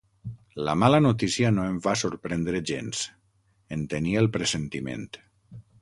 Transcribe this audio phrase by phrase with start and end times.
[0.67, 3.05] La mala notícia no em va sorprendre gens:
[3.79, 5.11] en tenia el pressentiment.